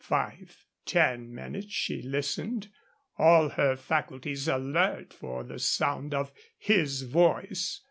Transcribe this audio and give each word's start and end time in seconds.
Five, 0.03 0.65
ten 0.83 1.31
minutes 1.31 1.71
she 1.71 2.01
listened, 2.01 2.71
all 3.19 3.49
her 3.49 3.75
faculties 3.75 4.47
alert 4.47 5.13
for 5.13 5.43
the 5.43 5.59
sound 5.59 6.15
of 6.15 6.31
his 6.57 7.03
voice. 7.03 7.79